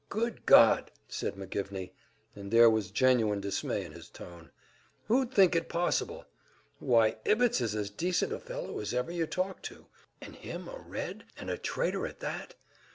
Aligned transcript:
"Good 0.09 0.47
God!" 0.47 0.89
said 1.07 1.35
McGivney, 1.35 1.91
and 2.35 2.49
there 2.49 2.71
was 2.71 2.89
genuine 2.89 3.39
dismay 3.39 3.85
in 3.85 3.91
his 3.91 4.09
tone. 4.09 4.49
"Who'd 5.05 5.31
think 5.31 5.55
it 5.55 5.69
possible? 5.69 6.25
Why, 6.79 7.17
Ibbetts 7.23 7.61
is 7.61 7.75
as 7.75 7.91
decent 7.91 8.33
a 8.33 8.39
fellow 8.39 8.79
as 8.79 8.95
ever 8.95 9.11
you 9.11 9.27
talked 9.27 9.61
to 9.65 9.85
and 10.19 10.35
him 10.35 10.67
a 10.67 10.79
Red, 10.79 11.25
and 11.37 11.51
a 11.51 11.57
traitor 11.59 12.07
at 12.07 12.19
that! 12.19 12.55